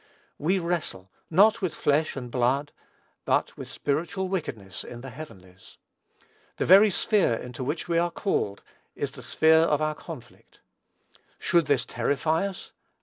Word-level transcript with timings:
"We 0.39 0.57
wrestle, 0.57 1.11
not 1.29 1.61
with 1.61 1.75
flesh 1.75 2.15
and 2.15 2.31
blood,... 2.31 2.71
but 3.23 3.55
with 3.55 3.67
spiritual 3.69 4.29
wickedness 4.29 4.83
in 4.83 5.01
the 5.01 5.11
heavenlies." 5.11 5.77
The 6.57 6.65
very 6.65 6.89
sphere 6.89 7.35
into 7.35 7.63
which 7.63 7.87
we 7.87 7.99
are 7.99 8.09
called 8.09 8.63
is 8.95 9.11
the 9.11 9.21
sphere 9.21 9.59
of 9.59 9.79
our 9.79 9.93
conflict. 9.93 10.59
Should 11.37 11.67
this 11.67 11.85
terrify 11.85 12.47
us? 12.47 12.71